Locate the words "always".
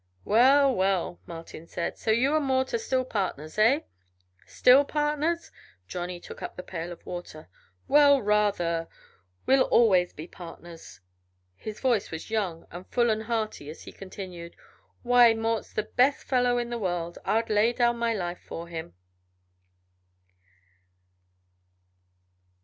9.65-10.11